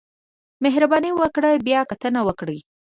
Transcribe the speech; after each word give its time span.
مهرباني 0.63 1.11
وکړئ 1.21 1.55
بیاکتنه 1.67 2.19
وکړئ 2.27 2.59